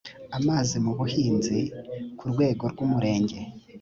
[0.37, 1.57] amazi mu buhinzi
[2.17, 3.39] ku rwego rw umurenge